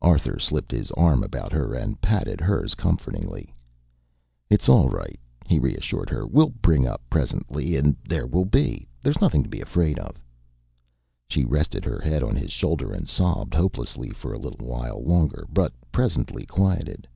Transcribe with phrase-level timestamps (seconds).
[0.00, 3.54] Arthur slipped, his arm about her and patted hers comfortingly.
[4.48, 6.26] "It's all right," he reassured her.
[6.26, 8.88] "We'll bring up presently, and there we'll be.
[9.02, 10.16] There's nothing to be afraid of."
[11.28, 15.46] She rested her head on his shoulder and sobbed hopelessly for a little while longer,
[15.52, 17.06] but presently quieted.